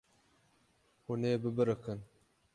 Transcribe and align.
Hûn 1.05 1.21
ê 1.31 1.33
bibiriqin. 1.41 1.99